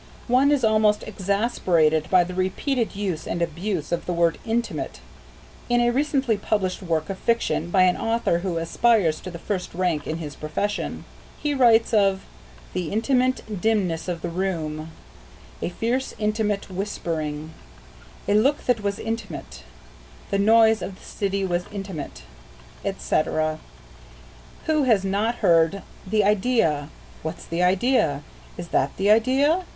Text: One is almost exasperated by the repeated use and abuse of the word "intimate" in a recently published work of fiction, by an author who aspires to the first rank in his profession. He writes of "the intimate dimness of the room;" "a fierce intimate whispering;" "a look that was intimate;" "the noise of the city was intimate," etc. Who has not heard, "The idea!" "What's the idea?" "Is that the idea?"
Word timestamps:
One 0.27 0.51
is 0.51 0.63
almost 0.63 1.03
exasperated 1.07 2.09
by 2.09 2.23
the 2.23 2.33
repeated 2.33 2.95
use 2.95 3.27
and 3.27 3.39
abuse 3.39 3.91
of 3.91 4.07
the 4.07 4.13
word 4.13 4.39
"intimate" 4.43 4.99
in 5.69 5.79
a 5.79 5.91
recently 5.91 6.37
published 6.37 6.81
work 6.81 7.07
of 7.11 7.19
fiction, 7.19 7.69
by 7.69 7.83
an 7.83 7.95
author 7.97 8.39
who 8.39 8.57
aspires 8.57 9.19
to 9.19 9.29
the 9.29 9.37
first 9.37 9.75
rank 9.75 10.07
in 10.07 10.17
his 10.17 10.35
profession. 10.35 11.05
He 11.39 11.53
writes 11.53 11.93
of 11.93 12.23
"the 12.73 12.91
intimate 12.91 13.61
dimness 13.61 14.07
of 14.07 14.23
the 14.23 14.29
room;" 14.31 14.89
"a 15.61 15.69
fierce 15.69 16.15
intimate 16.17 16.71
whispering;" 16.71 17.51
"a 18.27 18.33
look 18.33 18.65
that 18.65 18.81
was 18.81 18.97
intimate;" 18.97 19.61
"the 20.31 20.39
noise 20.39 20.81
of 20.81 20.95
the 20.97 21.05
city 21.05 21.45
was 21.45 21.65
intimate," 21.71 22.23
etc. 22.83 23.59
Who 24.65 24.81
has 24.85 25.05
not 25.05 25.35
heard, 25.45 25.83
"The 26.07 26.23
idea!" 26.23 26.89
"What's 27.21 27.45
the 27.45 27.61
idea?" 27.61 28.23
"Is 28.57 28.69
that 28.69 28.97
the 28.97 29.11
idea?" 29.11 29.63